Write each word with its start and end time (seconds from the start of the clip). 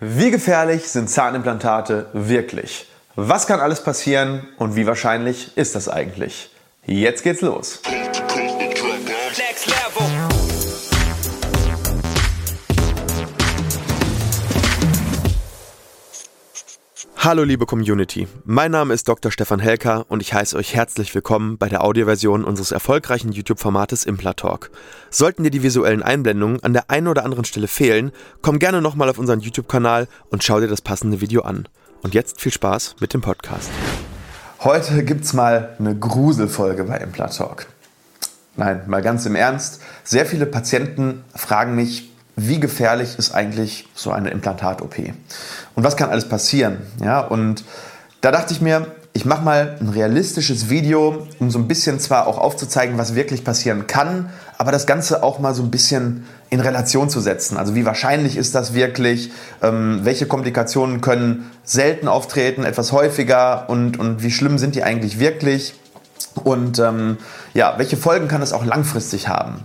Wie 0.00 0.30
gefährlich 0.30 0.88
sind 0.88 1.08
Zahnimplantate 1.08 2.06
wirklich? 2.12 2.86
Was 3.14 3.46
kann 3.46 3.60
alles 3.60 3.82
passieren 3.82 4.46
und 4.58 4.76
wie 4.76 4.86
wahrscheinlich 4.86 5.56
ist 5.56 5.74
das 5.74 5.88
eigentlich? 5.88 6.50
Jetzt 6.84 7.22
geht's 7.22 7.40
los. 7.40 7.80
Hallo 17.26 17.42
liebe 17.42 17.66
Community, 17.66 18.28
mein 18.44 18.70
Name 18.70 18.94
ist 18.94 19.08
Dr. 19.08 19.32
Stefan 19.32 19.58
Helker 19.58 20.06
und 20.08 20.22
ich 20.22 20.32
heiße 20.32 20.56
euch 20.56 20.76
herzlich 20.76 21.12
willkommen 21.12 21.58
bei 21.58 21.68
der 21.68 21.82
Audioversion 21.82 22.44
unseres 22.44 22.70
erfolgreichen 22.70 23.32
YouTube-Formates 23.32 24.04
Implatalk. 24.04 24.70
Sollten 25.10 25.42
dir 25.42 25.50
die 25.50 25.64
visuellen 25.64 26.04
Einblendungen 26.04 26.62
an 26.62 26.72
der 26.72 26.88
einen 26.88 27.08
oder 27.08 27.24
anderen 27.24 27.44
Stelle 27.44 27.66
fehlen, 27.66 28.12
komm 28.42 28.60
gerne 28.60 28.80
nochmal 28.80 29.08
auf 29.08 29.18
unseren 29.18 29.40
YouTube-Kanal 29.40 30.06
und 30.30 30.44
schau 30.44 30.60
dir 30.60 30.68
das 30.68 30.82
passende 30.82 31.20
Video 31.20 31.42
an. 31.42 31.66
Und 32.04 32.14
jetzt 32.14 32.40
viel 32.40 32.52
Spaß 32.52 32.94
mit 33.00 33.12
dem 33.12 33.22
Podcast. 33.22 33.70
Heute 34.60 35.02
gibt's 35.02 35.32
mal 35.32 35.74
eine 35.80 35.98
Gruselfolge 35.98 36.84
bei 36.84 36.98
Implatalk. 36.98 37.66
Nein, 38.54 38.82
mal 38.86 39.02
ganz 39.02 39.26
im 39.26 39.34
Ernst. 39.34 39.82
Sehr 40.04 40.26
viele 40.26 40.46
Patienten 40.46 41.24
fragen 41.34 41.74
mich, 41.74 42.08
wie 42.36 42.60
gefährlich 42.60 43.18
ist 43.18 43.34
eigentlich 43.34 43.88
so 43.94 44.12
eine 44.12 44.30
Implantat-OP? 44.30 44.98
Und 45.74 45.84
was 45.84 45.96
kann 45.96 46.10
alles 46.10 46.28
passieren? 46.28 46.78
Ja, 47.02 47.20
und 47.20 47.64
da 48.20 48.30
dachte 48.30 48.52
ich 48.52 48.60
mir, 48.60 48.86
ich 49.14 49.24
mache 49.24 49.42
mal 49.42 49.76
ein 49.80 49.88
realistisches 49.88 50.68
Video, 50.68 51.26
um 51.38 51.50
so 51.50 51.58
ein 51.58 51.66
bisschen 51.66 51.98
zwar 51.98 52.26
auch 52.26 52.36
aufzuzeigen, 52.36 52.98
was 52.98 53.14
wirklich 53.14 53.44
passieren 53.44 53.86
kann, 53.86 54.28
aber 54.58 54.72
das 54.72 54.86
Ganze 54.86 55.22
auch 55.22 55.38
mal 55.38 55.54
so 55.54 55.62
ein 55.62 55.70
bisschen 55.70 56.26
in 56.50 56.60
Relation 56.60 57.08
zu 57.08 57.20
setzen. 57.20 57.56
Also 57.56 57.74
wie 57.74 57.86
wahrscheinlich 57.86 58.36
ist 58.36 58.54
das 58.54 58.74
wirklich? 58.74 59.30
Ähm, 59.62 60.00
welche 60.02 60.26
Komplikationen 60.26 61.00
können 61.00 61.50
selten 61.64 62.08
auftreten, 62.08 62.64
etwas 62.64 62.92
häufiger 62.92 63.70
und, 63.70 63.98
und 63.98 64.22
wie 64.22 64.30
schlimm 64.30 64.58
sind 64.58 64.74
die 64.74 64.82
eigentlich 64.82 65.18
wirklich? 65.18 65.74
Und 66.44 66.78
ähm, 66.78 67.16
ja, 67.54 67.74
welche 67.78 67.96
Folgen 67.96 68.28
kann 68.28 68.42
es 68.42 68.52
auch 68.52 68.66
langfristig 68.66 69.28
haben? 69.28 69.64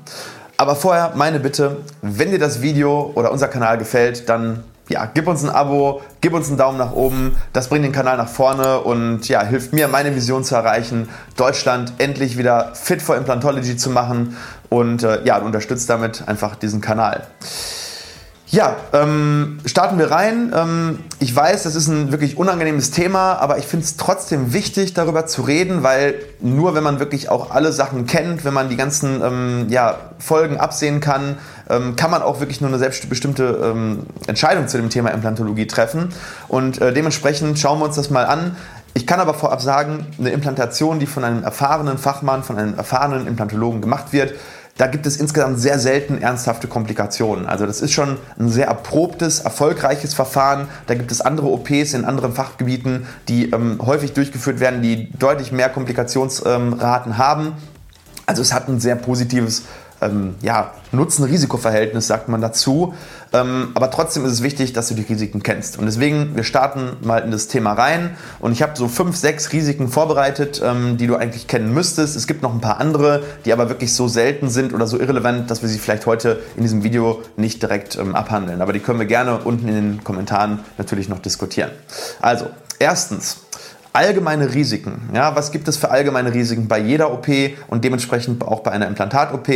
Aber 0.61 0.75
vorher 0.75 1.13
meine 1.15 1.39
Bitte, 1.39 1.77
wenn 2.03 2.29
dir 2.29 2.37
das 2.37 2.61
Video 2.61 3.11
oder 3.15 3.31
unser 3.31 3.47
Kanal 3.47 3.79
gefällt, 3.79 4.29
dann 4.29 4.63
ja, 4.89 5.09
gib 5.11 5.27
uns 5.27 5.43
ein 5.43 5.49
Abo, 5.49 6.03
gib 6.21 6.35
uns 6.35 6.49
einen 6.49 6.57
Daumen 6.57 6.77
nach 6.77 6.91
oben. 6.91 7.35
Das 7.51 7.67
bringt 7.67 7.83
den 7.83 7.91
Kanal 7.91 8.15
nach 8.15 8.27
vorne 8.27 8.81
und 8.81 9.27
ja, 9.27 9.43
hilft 9.43 9.73
mir, 9.73 9.87
meine 9.87 10.15
Vision 10.15 10.43
zu 10.43 10.53
erreichen, 10.53 11.09
Deutschland 11.35 11.93
endlich 11.97 12.37
wieder 12.37 12.75
fit 12.75 13.01
for 13.01 13.17
Implantology 13.17 13.75
zu 13.75 13.89
machen 13.89 14.37
und 14.69 15.01
äh, 15.01 15.23
ja, 15.23 15.39
unterstützt 15.39 15.89
damit 15.89 16.27
einfach 16.27 16.55
diesen 16.55 16.79
Kanal. 16.79 17.25
Ja, 18.51 18.75
ähm, 18.91 19.59
starten 19.65 19.97
wir 19.97 20.11
rein. 20.11 20.51
Ähm, 20.53 20.99
ich 21.19 21.33
weiß, 21.33 21.63
das 21.63 21.73
ist 21.73 21.87
ein 21.87 22.11
wirklich 22.11 22.35
unangenehmes 22.35 22.91
Thema, 22.91 23.35
aber 23.35 23.59
ich 23.59 23.65
finde 23.65 23.85
es 23.85 23.95
trotzdem 23.95 24.51
wichtig, 24.51 24.93
darüber 24.93 25.25
zu 25.25 25.43
reden, 25.43 25.83
weil 25.83 26.15
nur 26.41 26.75
wenn 26.75 26.83
man 26.83 26.99
wirklich 26.99 27.29
auch 27.29 27.51
alle 27.51 27.71
Sachen 27.71 28.07
kennt, 28.07 28.43
wenn 28.43 28.53
man 28.53 28.67
die 28.67 28.75
ganzen 28.75 29.21
ähm, 29.23 29.67
ja, 29.69 29.95
Folgen 30.19 30.57
absehen 30.57 30.99
kann, 30.99 31.37
ähm, 31.69 31.95
kann 31.95 32.11
man 32.11 32.21
auch 32.21 32.41
wirklich 32.41 32.59
nur 32.59 32.69
eine 32.69 32.77
selbstbestimmte 32.77 33.71
ähm, 33.71 34.05
Entscheidung 34.27 34.67
zu 34.67 34.75
dem 34.75 34.89
Thema 34.89 35.11
Implantologie 35.11 35.67
treffen. 35.67 36.09
Und 36.49 36.81
äh, 36.81 36.91
dementsprechend 36.91 37.57
schauen 37.57 37.79
wir 37.79 37.85
uns 37.85 37.95
das 37.95 38.09
mal 38.09 38.25
an. 38.25 38.57
Ich 38.93 39.07
kann 39.07 39.21
aber 39.21 39.33
vorab 39.33 39.61
sagen, 39.61 40.07
eine 40.19 40.31
Implantation, 40.31 40.99
die 40.99 41.05
von 41.05 41.23
einem 41.23 41.43
erfahrenen 41.43 41.97
Fachmann, 41.97 42.43
von 42.43 42.57
einem 42.57 42.77
erfahrenen 42.77 43.27
Implantologen 43.27 43.79
gemacht 43.79 44.11
wird, 44.11 44.33
da 44.77 44.87
gibt 44.87 45.05
es 45.05 45.17
insgesamt 45.17 45.59
sehr 45.59 45.79
selten 45.79 46.21
ernsthafte 46.21 46.67
Komplikationen. 46.67 47.45
Also 47.45 47.65
das 47.65 47.81
ist 47.81 47.91
schon 47.91 48.17
ein 48.39 48.49
sehr 48.49 48.67
erprobtes, 48.67 49.41
erfolgreiches 49.41 50.13
Verfahren. 50.13 50.67
Da 50.87 50.95
gibt 50.95 51.11
es 51.11 51.21
andere 51.21 51.47
OPs 51.47 51.93
in 51.93 52.05
anderen 52.05 52.33
Fachgebieten, 52.33 53.05
die 53.27 53.51
ähm, 53.51 53.79
häufig 53.85 54.13
durchgeführt 54.13 54.59
werden, 54.59 54.81
die 54.81 55.11
deutlich 55.11 55.51
mehr 55.51 55.69
Komplikationsraten 55.69 57.11
ähm, 57.11 57.17
haben. 57.17 57.53
Also 58.25 58.41
es 58.41 58.53
hat 58.53 58.69
ein 58.69 58.79
sehr 58.79 58.95
positives 58.95 59.63
ähm, 60.01 60.35
ja, 60.41 60.73
Nutzen-Risiko-Verhältnis, 60.91 62.07
sagt 62.07 62.27
man 62.27 62.41
dazu. 62.41 62.93
Ähm, 63.33 63.69
aber 63.75 63.91
trotzdem 63.91 64.25
ist 64.25 64.33
es 64.33 64.43
wichtig, 64.43 64.73
dass 64.73 64.89
du 64.89 64.93
die 64.93 65.03
Risiken 65.03 65.41
kennst. 65.41 65.77
Und 65.77 65.85
deswegen, 65.85 66.35
wir 66.35 66.43
starten 66.43 66.97
mal 67.01 67.19
in 67.19 67.31
das 67.31 67.47
Thema 67.47 67.73
rein. 67.73 68.17
Und 68.39 68.51
ich 68.51 68.61
habe 68.61 68.73
so 68.75 68.87
fünf, 68.87 69.15
sechs 69.15 69.53
Risiken 69.53 69.87
vorbereitet, 69.87 70.61
ähm, 70.63 70.97
die 70.97 71.07
du 71.07 71.15
eigentlich 71.15 71.47
kennen 71.47 71.73
müsstest. 71.73 72.15
Es 72.15 72.27
gibt 72.27 72.41
noch 72.41 72.53
ein 72.53 72.61
paar 72.61 72.79
andere, 72.79 73.23
die 73.45 73.53
aber 73.53 73.69
wirklich 73.69 73.93
so 73.93 74.07
selten 74.07 74.49
sind 74.49 74.73
oder 74.73 74.85
so 74.87 74.99
irrelevant, 74.99 75.49
dass 75.49 75.61
wir 75.61 75.69
sie 75.69 75.79
vielleicht 75.79 76.05
heute 76.05 76.41
in 76.57 76.63
diesem 76.63 76.83
Video 76.83 77.21
nicht 77.37 77.61
direkt 77.61 77.97
ähm, 77.97 78.15
abhandeln. 78.15 78.61
Aber 78.61 78.73
die 78.73 78.79
können 78.79 78.99
wir 78.99 79.07
gerne 79.07 79.39
unten 79.39 79.67
in 79.67 79.75
den 79.75 80.03
Kommentaren 80.03 80.59
natürlich 80.77 81.07
noch 81.07 81.19
diskutieren. 81.19 81.71
Also, 82.19 82.47
erstens, 82.79 83.37
Allgemeine 83.93 84.53
Risiken. 84.53 85.09
Ja, 85.13 85.35
was 85.35 85.51
gibt 85.51 85.67
es 85.67 85.75
für 85.75 85.91
allgemeine 85.91 86.33
Risiken 86.33 86.69
bei 86.69 86.79
jeder 86.79 87.11
OP 87.11 87.27
und 87.67 87.83
dementsprechend 87.83 88.41
auch 88.41 88.61
bei 88.61 88.71
einer 88.71 88.87
Implantat-OP? 88.87 89.49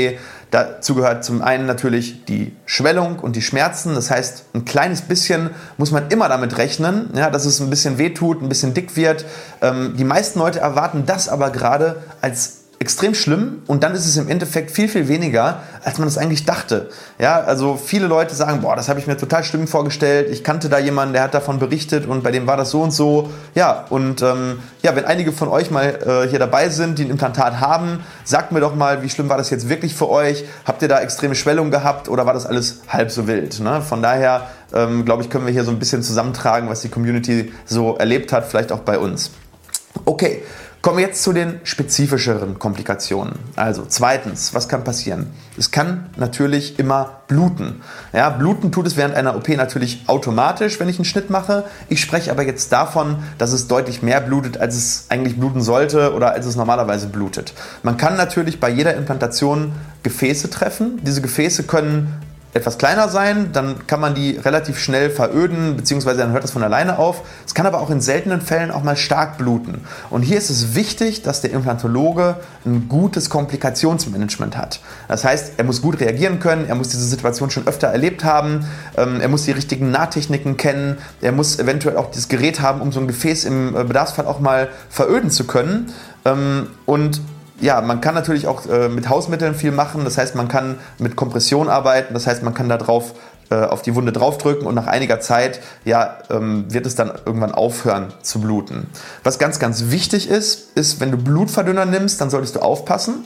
Dazu 0.51 0.95
gehört 0.95 1.23
zum 1.23 1.41
einen 1.41 1.65
natürlich 1.65 2.25
die 2.25 2.53
Schwellung 2.65 3.19
und 3.19 3.37
die 3.37 3.41
Schmerzen. 3.41 3.95
Das 3.95 4.11
heißt, 4.11 4.45
ein 4.53 4.65
kleines 4.65 5.01
bisschen 5.01 5.51
muss 5.77 5.91
man 5.91 6.09
immer 6.09 6.27
damit 6.27 6.57
rechnen, 6.57 7.11
ja, 7.15 7.29
dass 7.29 7.45
es 7.45 7.61
ein 7.61 7.69
bisschen 7.69 7.97
wehtut, 7.97 8.41
ein 8.41 8.49
bisschen 8.49 8.73
dick 8.73 8.97
wird. 8.97 9.25
Ähm, 9.61 9.95
die 9.97 10.03
meisten 10.03 10.39
Leute 10.39 10.59
erwarten 10.59 11.05
das 11.05 11.29
aber 11.29 11.49
gerade 11.49 12.03
als 12.19 12.54
extrem 12.79 13.15
schlimm 13.15 13.61
und 13.67 13.83
dann 13.83 13.93
ist 13.93 14.05
es 14.05 14.17
im 14.17 14.27
Endeffekt 14.27 14.71
viel, 14.71 14.87
viel 14.87 15.07
weniger, 15.07 15.61
als 15.83 15.97
man 15.97 16.07
es 16.07 16.17
eigentlich 16.17 16.45
dachte. 16.45 16.89
Ja, 17.17 17.39
also 17.39 17.77
viele 17.77 18.07
Leute 18.07 18.35
sagen, 18.35 18.61
boah, 18.61 18.75
das 18.75 18.89
habe 18.89 18.99
ich 18.99 19.07
mir 19.07 19.17
total 19.17 19.43
schlimm 19.43 19.67
vorgestellt. 19.67 20.29
Ich 20.29 20.43
kannte 20.43 20.69
da 20.69 20.77
jemanden, 20.77 21.13
der 21.13 21.23
hat 21.23 21.33
davon 21.33 21.59
berichtet 21.59 22.05
und 22.05 22.23
bei 22.23 22.31
dem 22.31 22.47
war 22.47 22.57
das 22.57 22.71
so 22.71 22.81
und 22.81 22.91
so. 22.91 23.29
Ja, 23.53 23.85
und 23.89 24.21
ähm, 24.21 24.59
ja, 24.81 24.95
wenn 24.95 25.05
einige 25.05 25.31
von 25.31 25.47
euch 25.47 25.71
mal 25.71 26.25
äh, 26.25 26.29
hier 26.29 26.39
dabei 26.39 26.69
sind, 26.69 26.99
die 26.99 27.05
ein 27.05 27.09
Implantat 27.09 27.59
haben, 27.59 28.01
sagt 28.23 28.51
mir 28.51 28.59
doch 28.59 28.75
mal, 28.75 29.01
wie 29.03 29.09
schlimm 29.09 29.29
war 29.29 29.37
das 29.37 29.49
jetzt 29.49 29.69
wirklich 29.69 29.95
für 29.95 30.09
euch? 30.09 30.45
Habt 30.65 30.81
ihr 30.81 30.87
da 30.87 30.99
extreme 30.99 31.35
Schwellung 31.35 31.71
gehabt 31.71 32.09
oder 32.09 32.25
war 32.25 32.33
das 32.33 32.45
alles 32.45 32.81
halb 32.89 33.09
so 33.09 33.27
wild? 33.27 33.59
Ne? 33.61 33.81
Von 33.81 34.01
daher, 34.01 34.47
ähm, 34.73 35.05
glaube 35.05 35.23
ich, 35.23 35.29
können 35.29 35.45
wir 35.45 35.53
hier 35.53 35.63
so 35.63 35.71
ein 35.71 35.79
bisschen 35.79 36.03
zusammentragen, 36.03 36.69
was 36.69 36.81
die 36.81 36.89
Community 36.89 37.53
so 37.65 37.95
erlebt 37.95 38.33
hat, 38.33 38.45
vielleicht 38.45 38.71
auch 38.71 38.79
bei 38.79 38.99
uns. 38.99 39.31
Okay, 40.05 40.43
Kommen 40.85 40.99
wir 40.99 41.05
jetzt 41.07 41.23
zu 41.23 41.33
den 41.33 41.61
spezifischeren 41.63 42.59
Komplikationen. 42.59 43.39
Also 43.55 43.85
zweitens, 43.87 44.53
was 44.53 44.69
kann 44.69 44.83
passieren? 44.83 45.31
Es 45.57 45.71
kann 45.71 46.11
natürlich 46.15 46.77
immer 46.77 47.21
bluten. 47.27 47.81
Ja, 48.13 48.29
bluten 48.29 48.71
tut 48.71 48.85
es 48.85 48.95
während 48.95 49.15
einer 49.15 49.35
OP 49.35 49.47
natürlich 49.49 50.03
automatisch, 50.05 50.79
wenn 50.79 50.87
ich 50.87 50.99
einen 50.99 51.05
Schnitt 51.05 51.31
mache. 51.31 51.63
Ich 51.89 52.01
spreche 52.01 52.29
aber 52.29 52.43
jetzt 52.43 52.71
davon, 52.71 53.15
dass 53.39 53.51
es 53.51 53.67
deutlich 53.67 54.03
mehr 54.03 54.21
blutet, 54.21 54.59
als 54.59 54.75
es 54.75 55.05
eigentlich 55.09 55.39
bluten 55.39 55.63
sollte 55.63 56.13
oder 56.13 56.33
als 56.33 56.45
es 56.45 56.55
normalerweise 56.55 57.07
blutet. 57.07 57.55
Man 57.81 57.97
kann 57.97 58.15
natürlich 58.15 58.59
bei 58.59 58.69
jeder 58.69 58.93
Implantation 58.93 59.71
Gefäße 60.03 60.51
treffen. 60.51 60.99
Diese 61.01 61.23
Gefäße 61.23 61.63
können 61.63 62.13
etwas 62.55 62.77
kleiner 62.77 63.09
sein, 63.09 63.49
dann 63.51 63.85
kann 63.85 63.99
man 63.99 64.15
die 64.15 64.37
relativ 64.37 64.79
schnell 64.79 65.09
veröden, 65.09 65.75
beziehungsweise 65.75 66.19
dann 66.19 66.31
hört 66.31 66.45
das 66.45 66.51
von 66.51 66.63
alleine 66.63 66.97
auf. 66.97 67.23
Es 67.45 67.53
kann 67.53 67.65
aber 67.65 67.81
auch 67.81 67.89
in 67.89 67.99
seltenen 67.99 68.39
Fällen 68.39 68.71
auch 68.71 68.81
mal 68.81 68.95
stark 68.95 69.37
bluten. 69.37 69.81
Und 70.09 70.21
hier 70.21 70.37
ist 70.37 70.49
es 70.49 70.73
wichtig, 70.73 71.21
dass 71.21 71.41
der 71.41 71.51
Implantologe 71.51 72.37
ein 72.65 72.87
gutes 72.87 73.29
Komplikationsmanagement 73.29 74.55
hat. 74.55 74.79
Das 75.09 75.25
heißt, 75.25 75.55
er 75.57 75.65
muss 75.65 75.81
gut 75.81 75.99
reagieren 75.99 76.39
können, 76.39 76.65
er 76.65 76.75
muss 76.75 76.87
diese 76.87 77.03
Situation 77.03 77.51
schon 77.51 77.67
öfter 77.67 77.87
erlebt 77.87 78.23
haben, 78.23 78.65
ähm, 78.95 79.19
er 79.19 79.27
muss 79.27 79.43
die 79.43 79.51
richtigen 79.51 79.91
Nahtechniken 79.91 80.55
kennen, 80.55 80.97
er 81.19 81.33
muss 81.33 81.59
eventuell 81.59 81.97
auch 81.97 82.09
das 82.09 82.29
Gerät 82.29 82.61
haben, 82.61 82.79
um 82.79 82.93
so 82.93 83.01
ein 83.01 83.07
Gefäß 83.07 83.43
im 83.43 83.75
äh, 83.75 83.83
Bedarfsfall 83.83 84.27
auch 84.27 84.39
mal 84.39 84.69
veröden 84.89 85.29
zu 85.29 85.43
können. 85.43 85.91
Ähm, 86.23 86.67
und 86.85 87.19
ja, 87.59 87.81
man 87.81 88.01
kann 88.01 88.15
natürlich 88.15 88.47
auch 88.47 88.65
äh, 88.67 88.89
mit 88.89 89.09
Hausmitteln 89.09 89.55
viel 89.55 89.71
machen. 89.71 90.03
Das 90.03 90.17
heißt, 90.17 90.35
man 90.35 90.47
kann 90.47 90.77
mit 90.97 91.15
Kompression 91.15 91.69
arbeiten. 91.69 92.13
Das 92.13 92.27
heißt, 92.27 92.43
man 92.43 92.53
kann 92.53 92.69
da 92.69 92.77
drauf 92.77 93.13
äh, 93.49 93.55
auf 93.55 93.81
die 93.81 93.93
Wunde 93.95 94.11
draufdrücken 94.11 94.65
und 94.65 94.75
nach 94.75 94.87
einiger 94.87 95.19
Zeit 95.19 95.59
ja, 95.83 96.17
ähm, 96.31 96.65
wird 96.73 96.85
es 96.85 96.95
dann 96.95 97.11
irgendwann 97.25 97.51
aufhören 97.51 98.07
zu 98.21 98.41
bluten. 98.41 98.87
Was 99.23 99.37
ganz, 99.39 99.59
ganz 99.59 99.91
wichtig 99.91 100.29
ist, 100.29 100.75
ist, 100.75 100.99
wenn 100.99 101.11
du 101.11 101.17
Blutverdünner 101.17 101.85
nimmst, 101.85 102.19
dann 102.19 102.29
solltest 102.29 102.55
du 102.55 102.59
aufpassen 102.61 103.23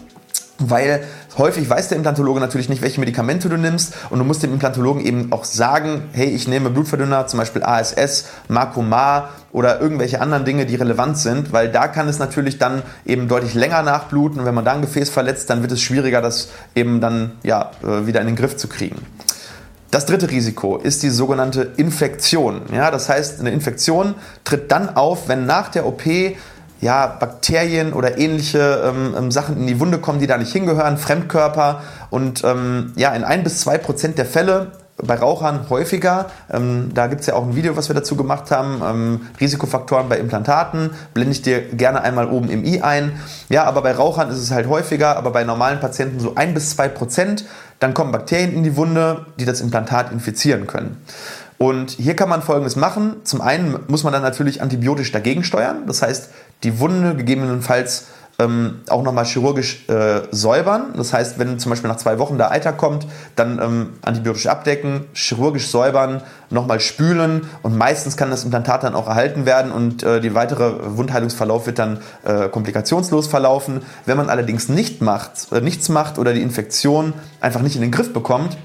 weil 0.60 1.04
häufig 1.38 1.70
weiß 1.70 1.88
der 1.88 1.98
Implantologe 1.98 2.40
natürlich 2.40 2.70
nicht, 2.70 2.82
welche 2.82 3.00
Medikamente 3.00 3.50
du 3.50 3.58
nimmst 3.58 3.94
und 4.10 4.20
du 4.20 4.26
musst 4.26 4.44
dem 4.44 4.54
Implantologen 4.54 5.04
eben 5.04 5.32
auch 5.32 5.46
sagen, 5.46 6.04
hey, 6.12 6.28
ich 6.28 6.48
nehme 6.48 6.70
Blutverdünner, 6.70 7.28
zum 7.28 7.40
Beispiel 7.40 7.64
ASS, 7.64 8.26
Marcomar 8.48 9.30
oder 9.52 9.80
irgendwelche 9.82 10.22
anderen 10.22 10.46
Dinge, 10.46 10.66
die 10.66 10.76
relevant 10.76 11.18
sind, 11.18 11.52
weil 11.54 11.70
da 11.70 11.88
kann 11.88 12.08
es 12.08 12.20
natürlich 12.20 12.58
dann 12.58 12.84
eben 13.06 13.28
deutlich 13.28 13.54
länger 13.54 13.82
nachbluten 13.82 14.40
und 14.40 14.46
wenn 14.46 14.56
man 14.56 14.66
da 14.66 14.74
ein 14.74 14.82
Gefäß 14.82 15.10
verletzt, 15.10 15.50
dann 15.50 15.62
wird 15.62 15.72
es 15.72 15.82
schwieriger, 15.82 16.22
das 16.22 16.50
eben 16.76 17.02
dann 17.02 17.32
ja, 17.44 17.72
äh, 17.84 18.06
wieder 18.06 18.22
in 18.22 18.28
den 18.28 18.36
Griff 18.36 18.58
zu 18.58 18.68
kriegen. 18.68 18.98
Das 19.92 20.06
dritte 20.06 20.30
Risiko 20.30 20.78
ist 20.78 21.02
die 21.02 21.10
sogenannte 21.10 21.72
Infektion. 21.78 22.62
Ja, 22.72 22.92
das 22.92 23.10
heißt, 23.10 23.40
eine 23.40 23.50
Infektion 23.50 24.14
tritt 24.44 24.72
dann 24.72 24.96
auf, 24.96 25.28
wenn 25.28 25.48
nach 25.48 25.70
der 25.70 25.88
OP 25.88 26.04
ja, 26.81 27.08
Bakterien 27.08 27.94
oder 27.94 28.18
ähnliche 28.18 28.84
ähm, 28.86 29.16
ähm, 29.18 29.31
Sachen 29.31 29.58
in 29.58 29.68
die 29.68 29.80
Wunde 29.80 29.98
kommen, 29.98 30.20
die 30.20 30.28
da 30.28 30.38
nicht 30.38 30.52
hingehören, 30.52 30.98
Fremdkörper. 30.98 31.81
Und 32.10 32.44
ähm, 32.44 32.94
ja, 32.96 33.14
in 33.14 33.24
ein 33.24 33.44
bis 33.44 33.60
zwei 33.60 33.78
Prozent 33.78 34.18
der 34.18 34.26
Fälle 34.26 34.72
bei 35.02 35.16
Rauchern 35.16 35.70
häufiger. 35.70 36.28
Ähm, 36.52 36.92
da 36.94 37.08
gibt 37.08 37.22
es 37.22 37.28
ja 37.28 37.34
auch 37.34 37.44
ein 37.44 37.56
Video, 37.56 37.78
was 37.78 37.90
wir 37.90 37.96
dazu 37.96 38.16
gemacht 38.16 38.52
haben. 38.52 38.81
Ähm, 38.84 39.22
Risikofaktoren 39.40 40.10
bei 40.10 40.18
Implantaten. 40.18 40.92
Blende 41.14 41.31
ich 41.31 41.42
dir 41.42 41.62
gerne 41.62 42.02
einmal 42.02 42.30
oben 42.30 42.50
im 42.50 42.64
i 42.64 42.82
ein. 42.82 43.14
Ja, 43.50 43.64
aber 43.64 43.82
bei 43.82 43.94
Rauchern 43.94 44.30
ist 44.30 44.40
es 44.40 44.52
halt 44.52 44.68
häufiger, 44.68 45.18
aber 45.18 45.32
bei 45.32 45.44
normalen 45.44 45.80
Patienten 45.80 46.20
so 46.20 46.34
ein 46.36 46.54
bis 46.54 46.72
zwei 46.72 46.88
Prozent. 46.88 47.46
Dann 47.80 47.94
kommen 47.94 48.12
Bakterien 48.12 48.54
in 48.54 48.64
die 48.64 48.75
Wunde, 48.75 49.25
die 49.40 49.46
das 49.46 49.62
Implantat 49.62 50.12
infizieren 50.12 50.68
können. 50.68 50.98
Und 51.58 51.92
hier 51.92 52.16
kann 52.16 52.30
man 52.30 52.42
Folgendes 52.42 52.75
machen. 52.75 53.18
Zum 53.24 53.42
einen 53.42 53.80
muss 53.88 54.04
man 54.04 54.14
dann 54.14 54.22
natürlich 54.22 54.62
antibiotisch 54.62 55.12
dagegen 55.12 55.44
steuern. 55.44 55.84
Das 55.88 56.02
heißt, 56.02 56.30
die 56.64 56.80
Wunde 56.80 57.16
gegebenenfalls 57.16 58.08
ähm, 58.40 58.80
auch 58.90 59.04
nochmal 59.04 59.26
chirurgisch 59.26 59.88
äh, 59.90 60.22
säubern. 60.32 60.94
Das 60.96 61.12
heißt, 61.14 61.38
wenn 61.38 61.60
zum 61.60 61.72
Beispiel 61.72 61.90
nach 61.90 61.98
zwei 61.98 62.20
Wochen 62.20 62.38
der 62.38 62.52
Eiter 62.52 62.72
kommt, 62.72 63.06
dann 63.36 63.60
ähm, 63.62 63.90
antibiotisch 64.02 64.48
abdecken, 64.48 65.06
chirurgisch 65.14 65.68
säubern, 65.68 66.24
nochmal 66.50 66.80
spülen 66.80 67.50
und 67.62 67.78
meistens 67.78 68.16
kann 68.16 68.32
das 68.32 68.46
Implantat 68.46 68.84
dann 68.84 68.96
auch 68.96 69.08
erhalten 69.08 69.46
werden 69.46 69.72
und 69.72 70.04
äh, 70.04 70.22
der 70.22 70.34
weitere 70.34 70.98
Wundheilungsverlauf 70.98 71.66
wird 71.68 71.80
dann 71.80 72.00
äh, 72.24 72.48
komplikationslos 72.48 73.28
verlaufen. 73.28 73.82
Wenn 74.06 74.18
man 74.18 74.30
allerdings 74.30 74.70
nicht 74.70 75.02
macht, 75.02 75.52
äh, 75.52 75.60
nichts 75.60 75.90
macht 75.90 76.18
oder 76.18 76.34
die 76.34 76.42
Infektion 76.42 77.14
einfach 77.42 77.62
nicht 77.62 77.76
in 77.76 77.82
den 77.82 77.92
Griff 77.92 78.14
bekommt, 78.14 78.58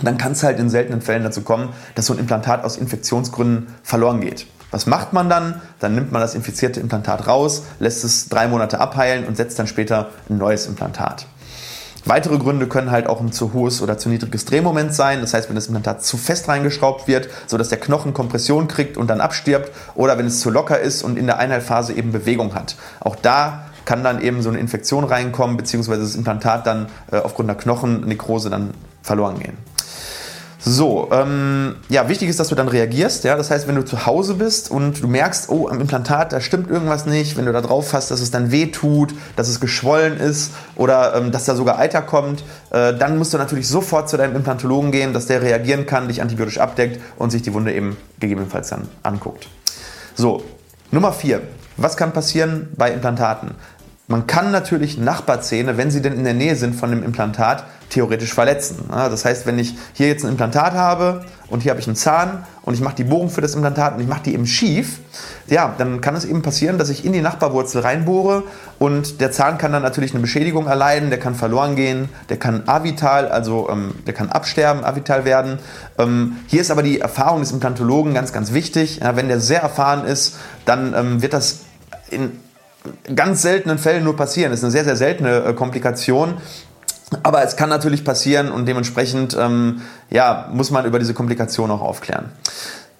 dann 0.00 0.16
kann 0.16 0.32
es 0.32 0.44
halt 0.44 0.60
in 0.60 0.70
seltenen 0.70 1.00
Fällen 1.00 1.24
dazu 1.24 1.42
kommen, 1.42 1.70
dass 1.96 2.06
so 2.06 2.12
ein 2.12 2.20
Implantat 2.20 2.64
aus 2.64 2.76
Infektionsgründen 2.76 3.66
verloren 3.82 4.20
geht. 4.20 4.46
Was 4.70 4.86
macht 4.86 5.12
man 5.12 5.30
dann? 5.30 5.62
Dann 5.80 5.94
nimmt 5.94 6.12
man 6.12 6.20
das 6.20 6.34
infizierte 6.34 6.80
Implantat 6.80 7.26
raus, 7.26 7.62
lässt 7.78 8.04
es 8.04 8.28
drei 8.28 8.48
Monate 8.48 8.80
abheilen 8.80 9.26
und 9.26 9.36
setzt 9.36 9.58
dann 9.58 9.66
später 9.66 10.10
ein 10.28 10.38
neues 10.38 10.66
Implantat. 10.66 11.26
Weitere 12.04 12.38
Gründe 12.38 12.68
können 12.68 12.90
halt 12.90 13.06
auch 13.06 13.20
ein 13.20 13.32
zu 13.32 13.52
hohes 13.52 13.82
oder 13.82 13.98
zu 13.98 14.08
niedriges 14.08 14.44
Drehmoment 14.44 14.94
sein. 14.94 15.20
Das 15.20 15.34
heißt, 15.34 15.48
wenn 15.48 15.56
das 15.56 15.66
Implantat 15.66 16.02
zu 16.02 16.16
fest 16.16 16.48
reingeschraubt 16.48 17.06
wird, 17.06 17.28
sodass 17.46 17.68
der 17.68 17.80
Knochen 17.80 18.14
Kompression 18.14 18.68
kriegt 18.68 18.96
und 18.96 19.08
dann 19.08 19.20
abstirbt, 19.20 19.72
oder 19.94 20.16
wenn 20.16 20.26
es 20.26 20.40
zu 20.40 20.50
locker 20.50 20.78
ist 20.80 21.02
und 21.02 21.18
in 21.18 21.26
der 21.26 21.38
Einheilphase 21.38 21.92
eben 21.92 22.12
Bewegung 22.12 22.54
hat. 22.54 22.76
Auch 23.00 23.16
da 23.16 23.64
kann 23.84 24.04
dann 24.04 24.20
eben 24.22 24.42
so 24.42 24.48
eine 24.48 24.58
Infektion 24.58 25.04
reinkommen, 25.04 25.56
beziehungsweise 25.56 26.02
das 26.02 26.14
Implantat 26.14 26.66
dann 26.66 26.86
äh, 27.10 27.18
aufgrund 27.18 27.48
der 27.48 27.56
Knochennekrose 27.56 28.48
dann 28.48 28.74
verloren 29.02 29.38
gehen. 29.38 29.56
So, 30.60 31.08
ähm, 31.12 31.76
ja, 31.88 32.08
wichtig 32.08 32.28
ist, 32.28 32.40
dass 32.40 32.48
du 32.48 32.56
dann 32.56 32.66
reagierst. 32.66 33.22
Ja? 33.22 33.36
Das 33.36 33.50
heißt, 33.50 33.68
wenn 33.68 33.76
du 33.76 33.84
zu 33.84 34.06
Hause 34.06 34.34
bist 34.34 34.70
und 34.72 35.02
du 35.02 35.06
merkst, 35.06 35.50
oh, 35.50 35.68
am 35.68 35.80
Implantat, 35.80 36.32
da 36.32 36.40
stimmt 36.40 36.68
irgendwas 36.68 37.06
nicht, 37.06 37.36
wenn 37.36 37.46
du 37.46 37.52
da 37.52 37.60
drauf 37.60 37.90
fasst, 37.90 38.10
dass 38.10 38.20
es 38.20 38.32
dann 38.32 38.50
weh 38.50 38.66
tut, 38.66 39.14
dass 39.36 39.48
es 39.48 39.60
geschwollen 39.60 40.18
ist 40.18 40.50
oder 40.74 41.14
ähm, 41.14 41.30
dass 41.30 41.44
da 41.44 41.54
sogar 41.54 41.78
Eiter 41.78 42.02
kommt, 42.02 42.42
äh, 42.70 42.92
dann 42.92 43.18
musst 43.18 43.32
du 43.32 43.38
natürlich 43.38 43.68
sofort 43.68 44.08
zu 44.08 44.16
deinem 44.16 44.34
Implantologen 44.34 44.90
gehen, 44.90 45.12
dass 45.12 45.26
der 45.26 45.42
reagieren 45.42 45.86
kann, 45.86 46.08
dich 46.08 46.20
antibiotisch 46.22 46.58
abdeckt 46.58 47.00
und 47.16 47.30
sich 47.30 47.42
die 47.42 47.54
Wunde 47.54 47.72
eben 47.72 47.96
gegebenenfalls 48.18 48.70
dann 48.70 48.88
anguckt. 49.04 49.48
So, 50.16 50.42
Nummer 50.90 51.12
vier. 51.12 51.42
Was 51.76 51.96
kann 51.96 52.12
passieren 52.12 52.70
bei 52.76 52.90
Implantaten? 52.90 53.52
Man 54.10 54.26
kann 54.26 54.50
natürlich 54.50 54.96
Nachbarzähne, 54.96 55.76
wenn 55.76 55.90
sie 55.90 56.00
denn 56.00 56.14
in 56.14 56.24
der 56.24 56.32
Nähe 56.32 56.56
sind 56.56 56.74
von 56.74 56.88
dem 56.88 57.02
Implantat, 57.02 57.64
theoretisch 57.90 58.32
verletzen. 58.32 58.88
Das 58.90 59.26
heißt, 59.26 59.46
wenn 59.46 59.58
ich 59.58 59.76
hier 59.92 60.08
jetzt 60.08 60.24
ein 60.24 60.30
Implantat 60.30 60.72
habe 60.72 61.26
und 61.48 61.62
hier 61.62 61.70
habe 61.70 61.80
ich 61.80 61.86
einen 61.86 61.96
Zahn 61.96 62.44
und 62.62 62.72
ich 62.72 62.80
mache 62.80 62.96
die 62.96 63.04
Bohrung 63.04 63.28
für 63.28 63.42
das 63.42 63.54
Implantat 63.54 63.94
und 63.94 64.00
ich 64.00 64.08
mache 64.08 64.22
die 64.24 64.32
eben 64.32 64.46
schief, 64.46 65.00
ja, 65.46 65.74
dann 65.76 66.00
kann 66.00 66.16
es 66.16 66.24
eben 66.24 66.40
passieren, 66.40 66.78
dass 66.78 66.88
ich 66.88 67.04
in 67.04 67.12
die 67.12 67.20
Nachbarwurzel 67.20 67.82
reinbohre 67.82 68.44
und 68.78 69.20
der 69.20 69.30
Zahn 69.30 69.58
kann 69.58 69.72
dann 69.72 69.82
natürlich 69.82 70.12
eine 70.12 70.20
Beschädigung 70.20 70.66
erleiden, 70.66 71.10
der 71.10 71.18
kann 71.18 71.34
verloren 71.34 71.76
gehen, 71.76 72.08
der 72.30 72.38
kann 72.38 72.62
avital, 72.66 73.28
also 73.28 73.68
ähm, 73.70 73.94
der 74.06 74.14
kann 74.14 74.30
absterben, 74.30 74.84
avital 74.84 75.26
werden. 75.26 75.58
Ähm, 75.98 76.36
hier 76.46 76.62
ist 76.62 76.70
aber 76.70 76.82
die 76.82 77.00
Erfahrung 77.00 77.40
des 77.40 77.52
Implantologen 77.52 78.14
ganz, 78.14 78.32
ganz 78.32 78.54
wichtig. 78.54 79.00
Ja, 79.00 79.16
wenn 79.16 79.28
der 79.28 79.40
sehr 79.40 79.60
erfahren 79.60 80.06
ist, 80.06 80.36
dann 80.64 80.94
ähm, 80.94 81.22
wird 81.22 81.34
das 81.34 81.60
in 82.10 82.32
ganz 83.14 83.42
seltenen 83.42 83.78
Fällen 83.78 84.04
nur 84.04 84.16
passieren. 84.16 84.50
Das 84.50 84.60
ist 84.60 84.64
eine 84.64 84.72
sehr, 84.72 84.84
sehr 84.84 84.96
seltene 84.96 85.44
äh, 85.44 85.52
Komplikation. 85.54 86.34
Aber 87.22 87.42
es 87.42 87.56
kann 87.56 87.70
natürlich 87.70 88.04
passieren 88.04 88.50
und 88.50 88.66
dementsprechend 88.66 89.36
ähm, 89.38 89.80
ja, 90.10 90.48
muss 90.52 90.70
man 90.70 90.84
über 90.84 90.98
diese 90.98 91.14
Komplikation 91.14 91.70
auch 91.70 91.80
aufklären. 91.80 92.30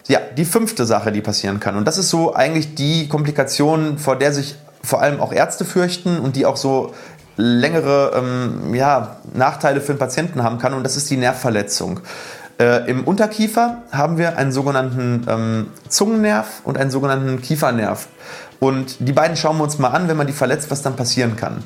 Ja, 0.06 0.20
die 0.36 0.46
fünfte 0.46 0.86
Sache, 0.86 1.12
die 1.12 1.20
passieren 1.20 1.60
kann. 1.60 1.76
Und 1.76 1.84
das 1.84 1.98
ist 1.98 2.08
so 2.08 2.34
eigentlich 2.34 2.74
die 2.74 3.08
Komplikation, 3.08 3.98
vor 3.98 4.16
der 4.16 4.32
sich 4.32 4.56
vor 4.82 5.02
allem 5.02 5.20
auch 5.20 5.32
Ärzte 5.32 5.66
fürchten 5.66 6.18
und 6.18 6.36
die 6.36 6.46
auch 6.46 6.56
so 6.56 6.94
längere 7.36 8.12
ähm, 8.16 8.74
ja, 8.74 9.18
Nachteile 9.34 9.80
für 9.80 9.92
den 9.92 9.98
Patienten 9.98 10.42
haben 10.42 10.58
kann. 10.58 10.72
Und 10.72 10.82
das 10.84 10.96
ist 10.96 11.10
die 11.10 11.16
Nervverletzung. 11.18 12.00
Äh, 12.58 12.90
Im 12.90 13.04
Unterkiefer 13.04 13.82
haben 13.92 14.18
wir 14.18 14.36
einen 14.36 14.50
sogenannten 14.50 15.24
ähm, 15.28 15.66
Zungennerv 15.88 16.62
und 16.64 16.76
einen 16.76 16.90
sogenannten 16.90 17.40
Kiefernerv. 17.40 18.08
Und 18.58 18.96
die 18.98 19.12
beiden 19.12 19.36
schauen 19.36 19.58
wir 19.58 19.64
uns 19.64 19.78
mal 19.78 19.90
an, 19.90 20.08
wenn 20.08 20.16
man 20.16 20.26
die 20.26 20.32
verletzt, 20.32 20.70
was 20.70 20.82
dann 20.82 20.96
passieren 20.96 21.36
kann. 21.36 21.62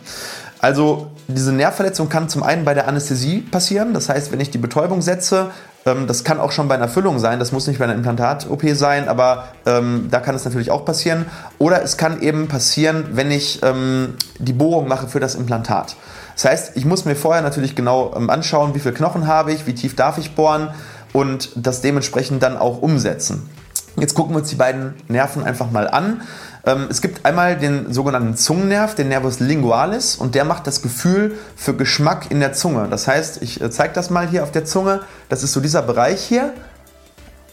Also 0.58 1.10
diese 1.28 1.52
Nervverletzung 1.52 2.08
kann 2.08 2.28
zum 2.28 2.42
einen 2.42 2.64
bei 2.64 2.74
der 2.74 2.86
Anästhesie 2.88 3.40
passieren. 3.40 3.94
Das 3.94 4.08
heißt, 4.08 4.30
wenn 4.32 4.40
ich 4.40 4.50
die 4.50 4.58
Betäubung 4.58 5.00
setze, 5.00 5.50
das 5.84 6.22
kann 6.22 6.38
auch 6.38 6.52
schon 6.52 6.68
bei 6.68 6.76
einer 6.76 6.88
Füllung 6.88 7.18
sein. 7.18 7.38
Das 7.38 7.50
muss 7.50 7.66
nicht 7.66 7.78
bei 7.78 7.84
einer 7.84 7.94
Implantat-OP 7.94 8.62
sein, 8.74 9.08
aber 9.08 9.48
ähm, 9.66 10.08
da 10.10 10.20
kann 10.20 10.34
es 10.34 10.44
natürlich 10.44 10.70
auch 10.70 10.84
passieren. 10.84 11.26
Oder 11.58 11.82
es 11.82 11.96
kann 11.96 12.22
eben 12.22 12.46
passieren, 12.46 13.08
wenn 13.12 13.30
ich 13.30 13.60
ähm, 13.62 14.14
die 14.38 14.52
Bohrung 14.52 14.86
mache 14.86 15.08
für 15.08 15.18
das 15.18 15.34
Implantat. 15.34 15.96
Das 16.34 16.44
heißt, 16.44 16.76
ich 16.76 16.84
muss 16.84 17.04
mir 17.04 17.16
vorher 17.16 17.42
natürlich 17.42 17.74
genau 17.74 18.14
ähm, 18.16 18.30
anschauen, 18.30 18.74
wie 18.74 18.78
viel 18.78 18.92
Knochen 18.92 19.26
habe 19.26 19.52
ich, 19.52 19.66
wie 19.66 19.74
tief 19.74 19.96
darf 19.96 20.18
ich 20.18 20.34
bohren 20.34 20.68
und 21.12 21.50
das 21.56 21.80
dementsprechend 21.80 22.42
dann 22.42 22.56
auch 22.56 22.80
umsetzen. 22.80 23.50
Jetzt 23.96 24.14
gucken 24.14 24.34
wir 24.34 24.38
uns 24.40 24.48
die 24.48 24.56
beiden 24.56 24.94
Nerven 25.08 25.42
einfach 25.42 25.70
mal 25.70 25.88
an. 25.88 26.22
Ähm, 26.64 26.86
es 26.90 27.00
gibt 27.00 27.24
einmal 27.24 27.56
den 27.56 27.92
sogenannten 27.92 28.36
Zungennerv, 28.36 28.94
den 28.94 29.08
Nervus 29.08 29.40
lingualis, 29.40 30.16
und 30.16 30.34
der 30.34 30.44
macht 30.44 30.66
das 30.66 30.82
Gefühl 30.82 31.36
für 31.56 31.74
Geschmack 31.74 32.30
in 32.30 32.40
der 32.40 32.52
Zunge. 32.52 32.86
Das 32.88 33.08
heißt, 33.08 33.42
ich 33.42 33.60
äh, 33.60 33.70
zeige 33.70 33.94
das 33.94 34.10
mal 34.10 34.28
hier 34.28 34.42
auf 34.42 34.52
der 34.52 34.64
Zunge. 34.64 35.00
Das 35.28 35.42
ist 35.42 35.52
so 35.52 35.60
dieser 35.60 35.82
Bereich 35.82 36.22
hier. 36.22 36.52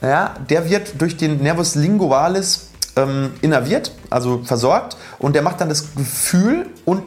Ja, 0.02 0.36
der 0.50 0.70
wird 0.70 1.02
durch 1.02 1.18
den 1.18 1.42
Nervus 1.42 1.76
lingualis 1.76 2.70
ähm, 2.96 3.32
innerviert, 3.42 3.92
also 4.10 4.44
versorgt, 4.44 4.96
und 5.18 5.36
der 5.36 5.42
macht 5.42 5.60
dann 5.60 5.70
das 5.70 5.94
Gefühl 5.96 6.68
und 6.86 7.04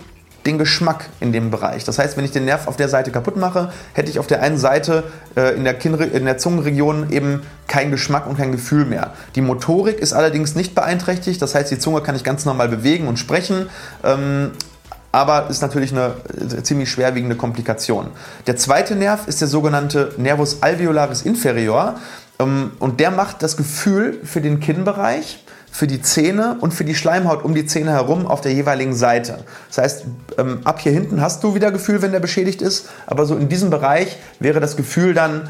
den 0.46 0.58
Geschmack 0.58 1.08
in 1.20 1.32
dem 1.32 1.50
Bereich. 1.50 1.84
Das 1.84 1.98
heißt, 1.98 2.16
wenn 2.16 2.24
ich 2.24 2.32
den 2.32 2.44
Nerv 2.44 2.66
auf 2.66 2.76
der 2.76 2.88
Seite 2.88 3.10
kaputt 3.10 3.36
mache, 3.36 3.72
hätte 3.92 4.10
ich 4.10 4.18
auf 4.18 4.26
der 4.26 4.42
einen 4.42 4.58
Seite 4.58 5.04
äh, 5.36 5.54
in, 5.54 5.64
der 5.64 5.84
in 5.84 6.24
der 6.24 6.38
Zungenregion 6.38 7.10
eben 7.10 7.42
keinen 7.68 7.90
Geschmack 7.90 8.26
und 8.26 8.36
kein 8.36 8.52
Gefühl 8.52 8.84
mehr. 8.84 9.12
Die 9.34 9.40
Motorik 9.40 9.98
ist 9.98 10.12
allerdings 10.12 10.54
nicht 10.54 10.75
beeinträchtigt, 10.75 11.40
das 11.40 11.54
heißt, 11.54 11.70
die 11.70 11.78
Zunge 11.78 12.00
kann 12.00 12.16
ich 12.16 12.25
ganz 12.25 12.44
normal 12.44 12.68
bewegen 12.68 13.06
und 13.08 13.18
sprechen. 13.18 13.68
Ähm, 14.04 14.52
aber 15.12 15.50
ist 15.50 15.61
natürlich 15.61 15.92
eine 15.92 16.14
äh, 16.40 16.62
ziemlich 16.62 16.90
schwerwiegende 16.90 17.37
Komplikation. 17.37 18.08
Der 18.46 18.56
zweite 18.56 18.96
Nerv 18.96 19.28
ist 19.28 19.42
der 19.42 19.49
sogenannte 19.49 20.14
Nervus 20.16 20.62
alveolaris 20.62 21.22
inferior 21.22 21.96
ähm, 22.38 22.72
und 22.78 22.99
der 22.99 23.11
macht 23.11 23.42
das 23.42 23.56
Gefühl 23.58 24.20
für 24.25 24.40
den 24.40 24.58
Kinnbereich 24.58 25.41
für 25.73 25.87
die 25.87 26.02
Zähne 26.02 26.59
und 26.61 26.75
für 26.75 26.85
die 26.85 26.95
Schleimhaut 26.95 27.45
um 27.45 27.55
die 27.55 27.64
Zähne 27.64 27.93
herum 27.93 28.26
auf 28.26 28.43
der 28.43 28.52
jeweiligen 28.52 28.95
Seite. 28.95 29.38
Das 29.69 29.79
heißt, 29.79 30.05
ähm, 30.38 30.61
ab 30.64 30.81
hier 30.81 30.93
hinten 30.93 31.23
hast 31.23 31.43
du 31.43 31.55
wieder 31.55 31.73
Gefühl, 31.73 32.02
wenn 32.02 32.12
der 32.12 32.21
beschädigt 32.21 32.61
ist, 32.61 32.91
aber 33.07 33.25
so 33.25 33.35
in 33.37 33.49
diesem 33.49 33.71
Bereich 33.71 34.19
wäre 34.38 34.61
das 34.61 34.76
Gefühl 34.76 35.14
dann 35.14 35.49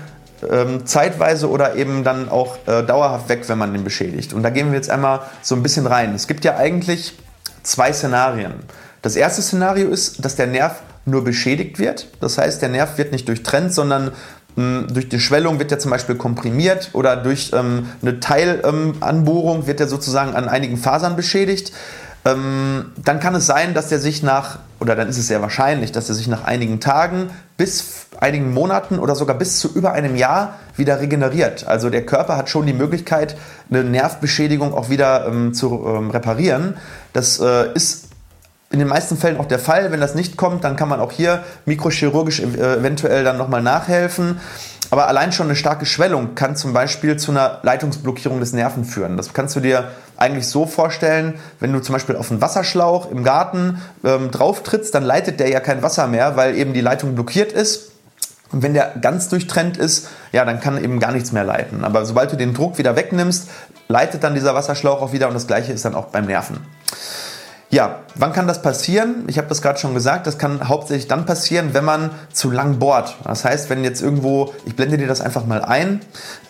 ähm, 0.48 0.86
zeitweise 0.86 1.50
oder 1.50 1.74
eben 1.74 2.04
dann 2.04 2.28
auch 2.28 2.56
äh, 2.66 2.84
dauerhaft 2.84 3.28
weg, 3.28 3.42
wenn 3.48 3.58
man 3.58 3.72
den 3.72 3.82
beschädigt. 3.82 4.32
Und 4.32 4.44
da 4.44 4.50
gehen 4.50 4.68
wir 4.68 4.76
jetzt 4.76 4.90
einmal 4.90 5.20
so 5.42 5.56
ein 5.56 5.62
bisschen 5.62 5.86
rein. 5.86 6.14
Es 6.14 6.28
gibt 6.28 6.44
ja 6.44 6.56
eigentlich 6.56 7.18
zwei 7.64 7.92
Szenarien. 7.92 8.54
Das 9.02 9.16
erste 9.16 9.42
Szenario 9.42 9.88
ist, 9.88 10.24
dass 10.24 10.36
der 10.36 10.46
Nerv 10.46 10.82
nur 11.04 11.24
beschädigt 11.24 11.80
wird. 11.80 12.06
Das 12.20 12.38
heißt, 12.38 12.62
der 12.62 12.68
Nerv 12.68 12.96
wird 12.96 13.10
nicht 13.10 13.26
durchtrennt, 13.26 13.74
sondern 13.74 14.12
durch 14.54 15.08
die 15.08 15.20
Schwellung 15.20 15.58
wird 15.58 15.72
er 15.72 15.78
zum 15.78 15.90
Beispiel 15.90 16.14
komprimiert 16.14 16.90
oder 16.92 17.16
durch 17.16 17.52
ähm, 17.54 17.88
eine 18.02 18.20
Teilanbohrung 18.20 19.60
ähm, 19.60 19.66
wird 19.66 19.80
er 19.80 19.88
sozusagen 19.88 20.34
an 20.34 20.48
einigen 20.48 20.76
Fasern 20.76 21.16
beschädigt. 21.16 21.72
Ähm, 22.24 22.92
dann 23.02 23.18
kann 23.18 23.34
es 23.34 23.46
sein, 23.46 23.74
dass 23.74 23.90
er 23.90 23.98
sich 23.98 24.22
nach, 24.22 24.58
oder 24.78 24.94
dann 24.94 25.08
ist 25.08 25.18
es 25.18 25.26
sehr 25.26 25.42
wahrscheinlich, 25.42 25.90
dass 25.90 26.08
er 26.08 26.14
sich 26.14 26.28
nach 26.28 26.44
einigen 26.44 26.80
Tagen 26.80 27.30
bis 27.56 28.06
einigen 28.20 28.52
Monaten 28.52 28.98
oder 28.98 29.16
sogar 29.16 29.36
bis 29.36 29.58
zu 29.58 29.72
über 29.74 29.92
einem 29.92 30.14
Jahr 30.14 30.58
wieder 30.76 31.00
regeneriert. 31.00 31.66
Also 31.66 31.90
der 31.90 32.06
Körper 32.06 32.36
hat 32.36 32.48
schon 32.48 32.66
die 32.66 32.72
Möglichkeit, 32.72 33.36
eine 33.70 33.82
Nervbeschädigung 33.82 34.74
auch 34.74 34.90
wieder 34.90 35.26
ähm, 35.26 35.54
zu 35.54 35.84
ähm, 35.86 36.10
reparieren. 36.10 36.76
Das 37.12 37.40
äh, 37.40 37.72
ist 37.74 38.11
in 38.72 38.78
den 38.78 38.88
meisten 38.88 39.16
Fällen 39.16 39.38
auch 39.38 39.46
der 39.46 39.58
Fall. 39.58 39.92
Wenn 39.92 40.00
das 40.00 40.14
nicht 40.14 40.36
kommt, 40.36 40.64
dann 40.64 40.76
kann 40.76 40.88
man 40.88 41.00
auch 41.00 41.12
hier 41.12 41.44
mikrochirurgisch 41.66 42.40
äh, 42.40 42.78
eventuell 42.78 43.22
dann 43.22 43.36
nochmal 43.36 43.62
nachhelfen. 43.62 44.40
Aber 44.90 45.08
allein 45.08 45.32
schon 45.32 45.46
eine 45.46 45.56
starke 45.56 45.86
Schwellung 45.86 46.34
kann 46.34 46.56
zum 46.56 46.72
Beispiel 46.72 47.16
zu 47.16 47.30
einer 47.30 47.60
Leitungsblockierung 47.62 48.40
des 48.40 48.52
Nerven 48.52 48.84
führen. 48.84 49.16
Das 49.16 49.32
kannst 49.32 49.56
du 49.56 49.60
dir 49.60 49.88
eigentlich 50.18 50.46
so 50.48 50.66
vorstellen, 50.66 51.34
wenn 51.60 51.72
du 51.72 51.80
zum 51.80 51.94
Beispiel 51.94 52.16
auf 52.16 52.30
einen 52.30 52.40
Wasserschlauch 52.40 53.10
im 53.10 53.24
Garten 53.24 53.80
ähm, 54.04 54.30
drauf 54.30 54.62
trittst, 54.62 54.94
dann 54.94 55.02
leitet 55.02 55.40
der 55.40 55.48
ja 55.48 55.60
kein 55.60 55.82
Wasser 55.82 56.06
mehr, 56.08 56.36
weil 56.36 56.56
eben 56.56 56.74
die 56.74 56.82
Leitung 56.82 57.14
blockiert 57.14 57.52
ist. 57.52 57.92
Und 58.52 58.62
wenn 58.62 58.74
der 58.74 58.92
ganz 59.00 59.30
durchtrennt 59.30 59.78
ist, 59.78 60.08
ja, 60.30 60.44
dann 60.44 60.60
kann 60.60 60.82
eben 60.82 61.00
gar 61.00 61.12
nichts 61.12 61.32
mehr 61.32 61.44
leiten. 61.44 61.84
Aber 61.84 62.04
sobald 62.04 62.30
du 62.32 62.36
den 62.36 62.52
Druck 62.52 62.76
wieder 62.76 62.94
wegnimmst, 62.94 63.48
leitet 63.88 64.22
dann 64.22 64.34
dieser 64.34 64.54
Wasserschlauch 64.54 65.00
auch 65.00 65.12
wieder 65.12 65.28
und 65.28 65.34
das 65.34 65.46
gleiche 65.46 65.72
ist 65.72 65.86
dann 65.86 65.94
auch 65.94 66.06
beim 66.06 66.26
Nerven. 66.26 66.58
Ja, 67.72 68.00
wann 68.16 68.34
kann 68.34 68.46
das 68.46 68.60
passieren? 68.60 69.24
Ich 69.28 69.38
habe 69.38 69.48
das 69.48 69.62
gerade 69.62 69.78
schon 69.78 69.94
gesagt, 69.94 70.26
das 70.26 70.36
kann 70.36 70.68
hauptsächlich 70.68 71.08
dann 71.08 71.24
passieren, 71.24 71.70
wenn 71.72 71.86
man 71.86 72.10
zu 72.30 72.50
lang 72.50 72.78
bohrt. 72.78 73.16
Das 73.24 73.46
heißt, 73.46 73.70
wenn 73.70 73.82
jetzt 73.82 74.02
irgendwo, 74.02 74.52
ich 74.66 74.76
blende 74.76 74.98
dir 74.98 75.06
das 75.06 75.22
einfach 75.22 75.46
mal 75.46 75.64
ein, 75.64 76.02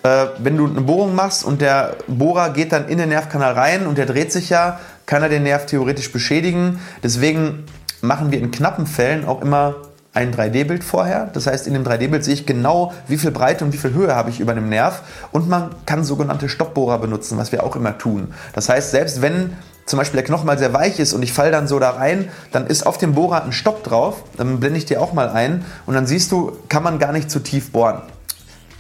äh, 0.02 0.26
wenn 0.38 0.56
du 0.56 0.66
eine 0.66 0.80
Bohrung 0.80 1.14
machst 1.14 1.44
und 1.44 1.60
der 1.60 1.94
Bohrer 2.08 2.50
geht 2.50 2.72
dann 2.72 2.88
in 2.88 2.98
den 2.98 3.10
Nervkanal 3.10 3.52
rein 3.52 3.86
und 3.86 3.98
der 3.98 4.06
dreht 4.06 4.32
sich 4.32 4.50
ja, 4.50 4.80
kann 5.06 5.22
er 5.22 5.28
den 5.28 5.44
Nerv 5.44 5.66
theoretisch 5.66 6.10
beschädigen. 6.10 6.80
Deswegen 7.04 7.66
machen 8.00 8.32
wir 8.32 8.40
in 8.40 8.50
knappen 8.50 8.88
Fällen 8.88 9.24
auch 9.24 9.42
immer 9.42 9.76
ein 10.14 10.34
3D-Bild 10.34 10.82
vorher. 10.82 11.30
Das 11.32 11.46
heißt, 11.46 11.68
in 11.68 11.74
dem 11.74 11.84
3D-Bild 11.84 12.24
sehe 12.24 12.34
ich 12.34 12.46
genau, 12.46 12.92
wie 13.06 13.16
viel 13.16 13.30
Breite 13.30 13.64
und 13.64 13.72
wie 13.72 13.78
viel 13.78 13.94
Höhe 13.94 14.12
habe 14.16 14.30
ich 14.30 14.40
über 14.40 14.54
dem 14.54 14.68
Nerv. 14.68 15.02
Und 15.30 15.48
man 15.48 15.70
kann 15.86 16.02
sogenannte 16.02 16.48
Stoppbohrer 16.48 16.98
benutzen, 16.98 17.38
was 17.38 17.52
wir 17.52 17.62
auch 17.62 17.76
immer 17.76 17.96
tun. 17.96 18.34
Das 18.54 18.68
heißt, 18.68 18.90
selbst 18.90 19.22
wenn 19.22 19.56
zum 19.86 19.98
Beispiel 19.98 20.18
der 20.18 20.24
Knochen 20.24 20.46
mal 20.46 20.58
sehr 20.58 20.72
weich 20.72 21.00
ist 21.00 21.12
und 21.12 21.22
ich 21.22 21.32
falle 21.32 21.50
dann 21.50 21.66
so 21.66 21.78
da 21.78 21.90
rein, 21.90 22.30
dann 22.52 22.66
ist 22.66 22.86
auf 22.86 22.98
dem 22.98 23.14
Bohrer 23.14 23.44
ein 23.44 23.52
Stopp 23.52 23.82
drauf. 23.84 24.22
Dann 24.36 24.60
blende 24.60 24.78
ich 24.78 24.84
dir 24.84 25.00
auch 25.00 25.12
mal 25.12 25.28
ein 25.28 25.64
und 25.86 25.94
dann 25.94 26.06
siehst 26.06 26.32
du, 26.32 26.56
kann 26.68 26.82
man 26.82 26.98
gar 26.98 27.12
nicht 27.12 27.30
zu 27.30 27.40
tief 27.40 27.72
bohren. 27.72 28.02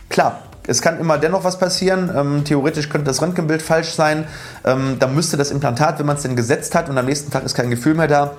Klar, 0.08 0.42
es 0.66 0.80
kann 0.80 1.00
immer 1.00 1.18
dennoch 1.18 1.44
was 1.44 1.58
passieren. 1.58 2.10
Ähm, 2.14 2.44
theoretisch 2.44 2.88
könnte 2.88 3.06
das 3.06 3.20
Röntgenbild 3.20 3.62
falsch 3.62 3.94
sein. 3.94 4.26
Ähm, 4.64 4.96
dann 4.98 5.14
müsste 5.14 5.36
das 5.36 5.50
Implantat, 5.50 5.98
wenn 5.98 6.06
man 6.06 6.16
es 6.16 6.22
denn 6.22 6.36
gesetzt 6.36 6.74
hat 6.74 6.88
und 6.88 6.96
am 6.96 7.06
nächsten 7.06 7.30
Tag 7.30 7.44
ist 7.44 7.54
kein 7.54 7.70
Gefühl 7.70 7.94
mehr 7.94 8.08
da, 8.08 8.32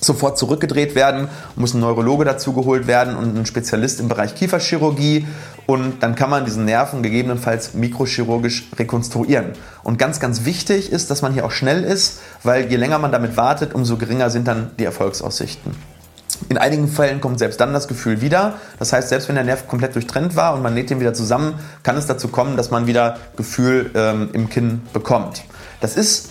sofort 0.00 0.38
zurückgedreht 0.38 0.94
werden, 0.94 1.28
muss 1.56 1.74
ein 1.74 1.80
Neurologe 1.80 2.24
dazu 2.24 2.52
geholt 2.52 2.86
werden 2.86 3.16
und 3.16 3.36
ein 3.36 3.46
Spezialist 3.46 4.00
im 4.00 4.08
Bereich 4.08 4.34
Kieferchirurgie 4.34 5.26
und 5.66 6.02
dann 6.02 6.14
kann 6.14 6.30
man 6.30 6.44
diesen 6.44 6.64
Nerven 6.64 7.02
gegebenenfalls 7.02 7.74
mikrochirurgisch 7.74 8.68
rekonstruieren. 8.78 9.52
Und 9.82 9.98
ganz, 9.98 10.18
ganz 10.18 10.44
wichtig 10.44 10.90
ist, 10.90 11.10
dass 11.10 11.22
man 11.22 11.32
hier 11.32 11.44
auch 11.44 11.52
schnell 11.52 11.84
ist, 11.84 12.20
weil 12.42 12.70
je 12.70 12.76
länger 12.76 12.98
man 12.98 13.12
damit 13.12 13.36
wartet, 13.36 13.74
umso 13.74 13.96
geringer 13.96 14.30
sind 14.30 14.48
dann 14.48 14.70
die 14.78 14.84
Erfolgsaussichten. 14.84 15.74
In 16.48 16.58
einigen 16.58 16.88
Fällen 16.88 17.20
kommt 17.20 17.38
selbst 17.38 17.60
dann 17.60 17.72
das 17.72 17.86
Gefühl 17.86 18.20
wieder. 18.20 18.54
Das 18.78 18.92
heißt, 18.92 19.10
selbst 19.10 19.28
wenn 19.28 19.34
der 19.34 19.44
Nerv 19.44 19.68
komplett 19.68 19.94
durchtrennt 19.94 20.36
war 20.36 20.54
und 20.54 20.62
man 20.62 20.74
näht 20.74 20.90
den 20.90 20.98
wieder 20.98 21.12
zusammen, 21.12 21.54
kann 21.82 21.96
es 21.96 22.06
dazu 22.06 22.28
kommen, 22.28 22.56
dass 22.56 22.70
man 22.70 22.86
wieder 22.86 23.18
Gefühl 23.36 23.90
ähm, 23.94 24.30
im 24.32 24.48
Kinn 24.48 24.80
bekommt. 24.92 25.42
Das 25.80 25.96
ist 25.96 26.30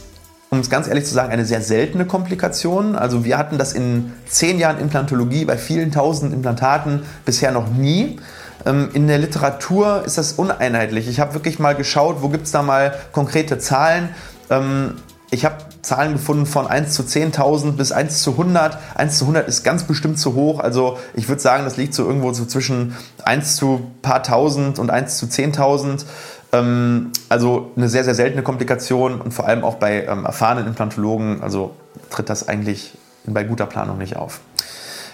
um 0.50 0.60
es 0.60 0.70
ganz 0.70 0.88
ehrlich 0.88 1.06
zu 1.06 1.14
sagen, 1.14 1.32
eine 1.32 1.46
sehr 1.46 1.62
seltene 1.62 2.06
Komplikation. 2.06 2.96
Also 2.96 3.24
wir 3.24 3.38
hatten 3.38 3.58
das 3.58 3.74
in 3.74 4.14
zehn 4.26 4.58
Jahren 4.58 4.80
Implantologie 4.80 5.46
bei 5.46 5.58
vielen 5.58 5.92
tausend 5.92 6.34
Implantaten 6.34 7.04
bisher 7.24 7.52
noch 7.52 7.70
nie. 7.70 8.20
Ähm, 8.66 8.90
in 8.94 9.08
der 9.08 9.20
Literatur 9.20 10.04
ist 10.06 10.18
das 10.18 10.34
uneinheitlich. 10.34 11.08
Ich 11.08 11.20
habe 11.20 11.34
wirklich 11.34 11.60
mal 11.60 11.76
geschaut, 11.76 12.18
wo 12.22 12.30
gibt 12.30 12.46
es 12.46 12.52
da 12.52 12.64
mal 12.64 12.94
konkrete 13.12 13.60
Zahlen. 13.60 14.10
Ähm, 14.50 14.96
ich 15.32 15.46
habe 15.46 15.58
Zahlen 15.84 16.14
gefunden 16.14 16.48
von 16.48 16.66
1 16.66 16.94
zu 16.94 17.04
10.000 17.04 17.74
bis 17.74 17.92
1 17.92 18.24
zu 18.24 18.32
100. 18.32 18.80
1 18.96 19.18
zu 19.20 19.26
100 19.26 19.48
ist 19.48 19.64
ganz 19.64 19.84
bestimmt 19.84 20.18
zu 20.18 20.34
hoch. 20.34 20.60
Also 20.60 20.98
ich 21.14 21.30
würde 21.30 21.42
sagen, 21.42 21.66
das 21.66 21.78
liegt 21.78 21.94
so 21.94 22.06
irgendwo 22.06 22.34
so 22.34 22.46
zwischen 22.46 22.96
1 23.24 23.56
zu 23.56 23.92
paar 24.02 24.24
tausend 24.24 24.80
und 24.80 24.90
1 24.90 25.18
zu 25.18 25.28
10.000. 25.28 26.06
Ähm, 26.52 27.12
also 27.30 27.72
eine 27.76 27.90
sehr, 27.90 28.04
sehr 28.04 28.16
seltene 28.16 28.44
Komplikation 28.44 29.22
und 29.22 29.34
vor 29.34 29.48
allem 29.48 29.64
auch 29.64 29.76
bei 29.76 30.06
ähm, 30.06 30.26
erfahrenen 30.26 30.68
Implantologen, 30.68 31.44
also 31.44 31.76
tritt 32.10 32.30
das 32.30 32.48
eigentlich 32.48 32.98
bei 33.26 33.44
guter 33.44 33.66
Planung 33.66 33.98
nicht 33.98 34.16
auf. 34.16 34.40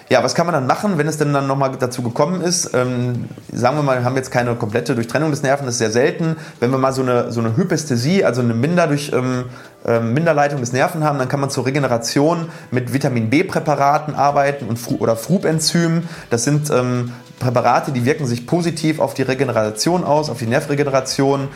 Ja, 0.08 0.24
was 0.24 0.36
kann 0.36 0.46
man 0.46 0.54
dann 0.54 0.68
machen, 0.68 1.00
wenn 1.00 1.08
es 1.08 1.18
denn 1.18 1.34
dann 1.34 1.48
nochmal 1.48 1.72
dazu 1.80 2.04
gekommen 2.04 2.42
ist? 2.42 2.76
Ähm, 2.76 3.26
sagen 3.52 3.76
wir 3.76 3.82
mal, 3.82 3.98
wir 3.98 4.06
haben 4.06 4.16
jetzt 4.16 4.30
keine 4.30 4.54
komplette 4.54 4.94
Durchtrennung 4.94 5.32
des 5.32 5.42
Nerven, 5.42 5.66
das 5.66 5.76
ist 5.76 5.80
sehr 5.80 5.90
selten. 5.90 6.36
Wenn 6.60 6.70
wir 6.70 6.78
mal 6.78 6.94
so 6.94 7.02
eine, 7.02 7.32
so 7.32 7.40
eine 7.40 7.58
Hypästhesie, 7.58 8.24
also 8.24 8.42
eine 8.42 8.54
Minder 8.54 8.86
durch, 8.86 9.12
ähm, 9.14 9.46
äh, 9.84 10.00
Minderleitung 10.00 10.60
des 10.60 10.74
Nerven 10.74 11.04
haben, 11.04 11.18
dann 11.18 11.28
kann 11.28 11.40
man 11.40 11.50
zur 11.50 11.66
Regeneration 11.66 12.50
mit 12.70 12.94
Vitamin 12.94 13.32
B-Präparaten 13.32 14.14
arbeiten 14.14 14.68
und, 14.68 14.80
oder 15.00 15.16
Frub-Enzymen. 15.16 16.08
Das 16.30 16.44
sind 16.44 16.70
ähm, 16.70 17.12
Präparate, 17.40 17.92
die 17.92 18.06
wirken 18.06 18.26
sich 18.26 18.48
positiv 18.48 19.00
auf 19.00 19.14
die 19.14 19.24
Regeneration 19.24 20.04
aus, 20.04 20.30
auf 20.30 20.40
die 20.40 20.48
Nervregeneration. 20.48 21.50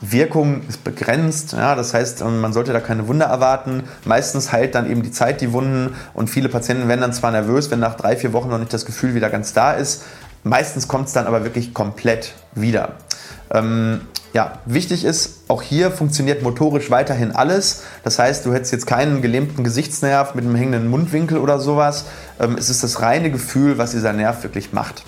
Wirkung 0.00 0.62
ist 0.68 0.84
begrenzt, 0.84 1.52
ja, 1.52 1.74
das 1.74 1.94
heißt, 1.94 2.24
man 2.24 2.52
sollte 2.52 2.72
da 2.72 2.80
keine 2.80 3.06
Wunder 3.08 3.26
erwarten. 3.26 3.84
Meistens 4.04 4.52
heilt 4.52 4.74
dann 4.74 4.90
eben 4.90 5.02
die 5.02 5.12
Zeit 5.12 5.40
die 5.40 5.52
Wunden 5.52 5.94
und 6.14 6.28
viele 6.28 6.48
Patienten 6.48 6.88
werden 6.88 7.00
dann 7.00 7.12
zwar 7.12 7.30
nervös, 7.30 7.70
wenn 7.70 7.78
nach 7.78 7.94
drei, 7.94 8.16
vier 8.16 8.32
Wochen 8.32 8.48
noch 8.48 8.58
nicht 8.58 8.72
das 8.72 8.84
Gefühl 8.84 9.14
wieder 9.14 9.30
ganz 9.30 9.52
da 9.52 9.72
ist. 9.72 10.02
Meistens 10.42 10.88
kommt 10.88 11.06
es 11.06 11.14
dann 11.14 11.26
aber 11.26 11.44
wirklich 11.44 11.72
komplett 11.72 12.34
wieder. 12.54 12.94
Ähm, 13.50 14.02
ja, 14.34 14.58
wichtig 14.66 15.04
ist, 15.04 15.44
auch 15.46 15.62
hier 15.62 15.92
funktioniert 15.92 16.42
motorisch 16.42 16.90
weiterhin 16.90 17.30
alles. 17.30 17.84
Das 18.02 18.18
heißt, 18.18 18.44
du 18.44 18.52
hättest 18.52 18.72
jetzt 18.72 18.86
keinen 18.86 19.22
gelähmten 19.22 19.62
Gesichtsnerv 19.62 20.34
mit 20.34 20.44
einem 20.44 20.56
hängenden 20.56 20.88
Mundwinkel 20.88 21.38
oder 21.38 21.60
sowas. 21.60 22.06
Ähm, 22.40 22.56
es 22.58 22.68
ist 22.68 22.82
das 22.82 23.00
reine 23.00 23.30
Gefühl, 23.30 23.78
was 23.78 23.92
dieser 23.92 24.12
Nerv 24.12 24.42
wirklich 24.42 24.72
macht. 24.72 25.04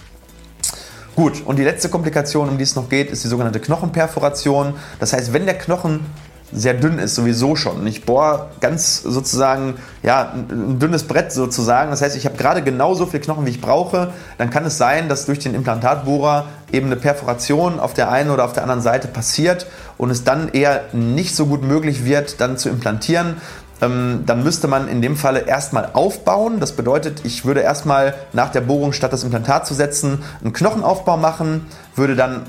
Gut, 1.16 1.42
und 1.46 1.58
die 1.58 1.64
letzte 1.64 1.88
Komplikation, 1.88 2.50
um 2.50 2.58
die 2.58 2.64
es 2.64 2.76
noch 2.76 2.90
geht, 2.90 3.10
ist 3.10 3.24
die 3.24 3.28
sogenannte 3.28 3.58
Knochenperforation. 3.58 4.74
Das 5.00 5.14
heißt, 5.14 5.32
wenn 5.32 5.46
der 5.46 5.56
Knochen 5.56 6.04
sehr 6.52 6.74
dünn 6.74 6.98
ist, 6.98 7.14
sowieso 7.14 7.56
schon. 7.56 7.86
Ich 7.86 8.04
bohre 8.04 8.50
ganz 8.60 9.02
sozusagen, 9.02 9.74
ja, 10.02 10.34
ein 10.34 10.78
dünnes 10.78 11.04
Brett 11.04 11.32
sozusagen. 11.32 11.90
Das 11.90 12.02
heißt, 12.02 12.16
ich 12.16 12.26
habe 12.26 12.36
gerade 12.36 12.62
genauso 12.62 13.06
viel 13.06 13.20
Knochen, 13.20 13.46
wie 13.46 13.50
ich 13.50 13.62
brauche. 13.62 14.12
Dann 14.36 14.50
kann 14.50 14.66
es 14.66 14.76
sein, 14.76 15.08
dass 15.08 15.24
durch 15.24 15.38
den 15.38 15.54
Implantatbohrer 15.54 16.44
eben 16.70 16.86
eine 16.86 16.96
Perforation 16.96 17.80
auf 17.80 17.94
der 17.94 18.10
einen 18.10 18.30
oder 18.30 18.44
auf 18.44 18.52
der 18.52 18.62
anderen 18.62 18.82
Seite 18.82 19.08
passiert 19.08 19.66
und 19.96 20.10
es 20.10 20.22
dann 20.22 20.50
eher 20.50 20.84
nicht 20.92 21.34
so 21.34 21.46
gut 21.46 21.62
möglich 21.62 22.04
wird, 22.04 22.42
dann 22.42 22.58
zu 22.58 22.68
implantieren 22.68 23.36
dann 23.80 24.42
müsste 24.42 24.68
man 24.68 24.88
in 24.88 25.02
dem 25.02 25.16
Falle 25.16 25.40
erstmal 25.40 25.90
aufbauen. 25.92 26.60
Das 26.60 26.72
bedeutet, 26.72 27.24
ich 27.24 27.44
würde 27.44 27.60
erstmal 27.60 28.14
nach 28.32 28.50
der 28.50 28.62
Bohrung, 28.62 28.92
statt 28.92 29.12
das 29.12 29.22
Implantat 29.22 29.66
zu 29.66 29.74
setzen, 29.74 30.22
einen 30.42 30.52
Knochenaufbau 30.52 31.16
machen, 31.16 31.66
würde 31.94 32.16
dann 32.16 32.46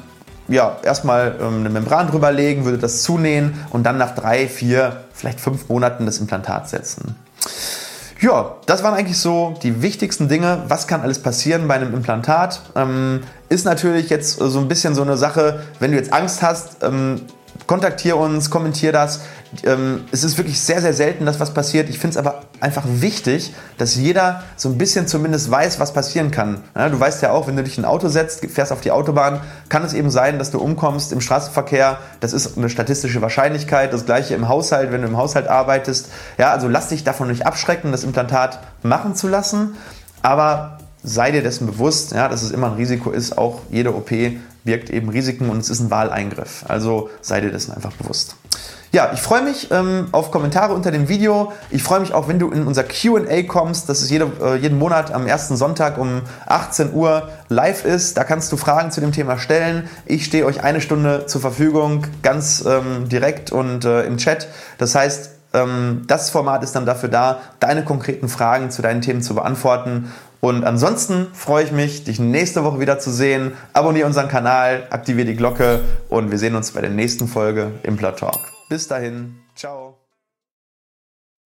ja, 0.48 0.78
erstmal 0.84 1.36
ähm, 1.42 1.60
eine 1.60 1.70
Membran 1.70 2.08
drüber 2.10 2.32
legen, 2.32 2.64
würde 2.64 2.78
das 2.78 3.04
zunähen 3.04 3.56
und 3.72 3.84
dann 3.84 3.98
nach 3.98 4.16
drei, 4.16 4.48
vier, 4.48 5.04
vielleicht 5.14 5.42
fünf 5.42 5.68
Monaten 5.68 6.06
das 6.06 6.20
Implantat 6.20 6.70
setzen. 6.70 7.16
Ja, 8.20 8.56
das 8.66 8.82
waren 8.82 8.96
eigentlich 8.96 9.20
so 9.20 9.56
die 9.62 9.84
wichtigsten 9.84 10.28
Dinge. 10.28 10.64
Was 10.68 10.88
kann 10.88 11.02
alles 11.02 11.20
passieren 11.22 11.68
bei 11.68 11.76
einem 11.76 11.94
Implantat? 11.94 12.62
Ähm, 12.76 13.22
ist 13.50 13.66
natürlich 13.66 14.10
jetzt 14.10 14.40
so 14.40 14.60
ein 14.60 14.68
bisschen 14.68 14.96
so 14.96 15.04
eine 15.04 15.18
Sache, 15.18 15.62
wenn 15.80 15.92
du 15.92 15.98
jetzt 15.98 16.12
Angst 16.12 16.42
hast, 16.42 16.84
ähm, 16.84 17.22
kontaktiere 17.68 18.16
uns, 18.16 18.50
kommentiere 18.50 18.92
das. 18.92 19.22
Ähm, 19.64 20.06
es 20.12 20.24
ist 20.24 20.38
wirklich 20.38 20.60
sehr, 20.60 20.82
sehr 20.82 20.94
selten, 20.94 21.26
dass 21.26 21.40
was 21.40 21.54
passiert. 21.54 21.90
Ich 21.90 22.00
finde 22.00 22.12
es 22.12 22.18
aber 22.18 22.42
einfach 22.60 22.84
wichtig, 22.86 23.54
dass 23.78 23.96
jeder 23.96 24.44
so 24.56 24.70
ein 24.70 24.78
bisschen 24.78 25.08
zumindest 25.08 25.50
weiß, 25.50 25.80
was 25.80 25.94
passieren 25.94 26.32
kann. 26.32 26.64
Ja, 26.76 26.90
du 26.90 27.00
weißt 27.00 27.22
ja 27.22 27.32
auch, 27.32 27.48
wenn 27.48 27.56
du 27.56 27.64
dich 27.64 27.78
in 27.78 27.86
ein 27.86 27.90
Auto 27.90 28.10
setzt, 28.10 28.46
fährst 28.46 28.72
auf 28.72 28.82
die 28.82 28.92
Autobahn, 28.92 29.42
kann 29.70 29.84
es 29.84 29.94
eben 29.94 30.10
sein, 30.10 30.40
dass 30.40 30.52
du 30.52 30.60
umkommst 30.60 31.12
im 31.12 31.22
Straßenverkehr. 31.22 32.00
Das 32.20 32.34
ist 32.34 32.58
eine 32.58 32.70
statistische 32.70 33.22
Wahrscheinlichkeit. 33.22 33.94
Das 33.94 34.06
gleiche 34.06 34.36
im 34.36 34.48
Haushalt, 34.48 34.92
wenn 34.92 35.02
du 35.02 35.08
im 35.08 35.18
Haushalt 35.18 35.48
arbeitest. 35.48 36.10
Ja, 36.38 36.52
also 36.52 36.68
lass 36.68 36.90
dich 36.90 37.04
davon 37.04 37.30
nicht 37.30 37.46
abschrecken, 37.46 37.92
das 37.92 38.04
Implantat 38.04 38.60
machen 38.84 39.16
zu 39.16 39.28
lassen. 39.28 39.76
Aber 40.22 40.80
sei 41.04 41.32
dir 41.32 41.42
dessen 41.42 41.68
bewusst, 41.68 42.12
ja, 42.12 42.28
dass 42.28 42.44
es 42.44 42.52
immer 42.52 42.68
ein 42.68 42.74
Risiko 42.74 43.12
ist. 43.12 43.38
Auch 43.38 43.62
jede 43.70 43.96
OP 43.96 44.12
birgt 44.64 44.90
eben 44.90 45.10
Risiken 45.10 45.50
und 45.50 45.60
es 45.60 45.70
ist 45.70 45.80
ein 45.80 45.90
Wahleingriff. 45.90 46.66
Also 46.68 47.10
sei 47.22 47.42
dir 47.42 47.52
dessen 47.52 47.74
einfach 47.74 47.94
bewusst. 47.94 48.36
Ja, 48.98 49.12
ich 49.14 49.22
freue 49.22 49.44
mich 49.44 49.70
ähm, 49.70 50.08
auf 50.12 50.32
Kommentare 50.32 50.74
unter 50.74 50.90
dem 50.90 51.08
Video. 51.08 51.54
Ich 51.70 51.84
freue 51.84 52.00
mich 52.00 52.16
auch, 52.16 52.28
wenn 52.28 52.40
du 52.40 52.50
in 52.50 52.66
unser 52.66 52.84
QA 52.84 53.44
kommst. 53.48 53.90
Das 53.90 54.02
ist 54.02 54.10
jede, 54.10 54.32
äh, 54.42 54.56
jeden 54.56 54.80
Monat 54.80 55.14
am 55.14 55.28
ersten 55.28 55.56
Sonntag 55.56 56.00
um 56.00 56.24
18 56.48 56.94
Uhr 56.94 57.30
live 57.48 57.86
ist. 57.86 58.18
Da 58.18 58.24
kannst 58.24 58.52
du 58.52 58.58
Fragen 58.58 58.90
zu 58.90 59.00
dem 59.00 59.12
Thema 59.12 59.38
stellen. 59.38 59.88
Ich 60.08 60.26
stehe 60.26 60.48
euch 60.48 60.64
eine 60.64 60.82
Stunde 60.82 61.28
zur 61.28 61.42
Verfügung, 61.42 62.08
ganz 62.24 62.66
ähm, 62.66 63.08
direkt 63.08 63.52
und 63.52 63.86
äh, 63.86 64.02
im 64.02 64.18
Chat. 64.18 64.48
Das 64.80 64.96
heißt, 64.96 65.30
ähm, 65.54 66.06
das 66.08 66.32
Format 66.32 66.64
ist 66.64 66.76
dann 66.76 66.88
dafür 66.88 67.10
da, 67.10 67.38
deine 67.60 67.86
konkreten 67.86 68.30
Fragen 68.30 68.72
zu 68.72 68.82
deinen 68.82 69.02
Themen 69.02 69.22
zu 69.22 69.36
beantworten. 69.36 70.12
Und 70.40 70.64
ansonsten 70.64 71.28
freue 71.34 71.66
ich 71.66 71.72
mich, 71.72 72.04
dich 72.04 72.18
nächste 72.18 72.64
Woche 72.64 72.80
wieder 72.80 72.98
zu 72.98 73.12
sehen. 73.12 73.52
Abonniere 73.74 74.08
unseren 74.08 74.28
Kanal, 74.28 74.88
aktiviere 74.90 75.28
die 75.28 75.36
Glocke 75.36 75.82
und 76.10 76.32
wir 76.32 76.40
sehen 76.40 76.56
uns 76.56 76.72
bei 76.72 76.82
der 76.82 76.90
nächsten 76.90 77.28
Folge 77.28 77.74
im 77.84 78.00
Talk. 78.00 78.57
Bis 78.70 78.88
dahin, 78.88 79.36
ciao. 79.56 79.97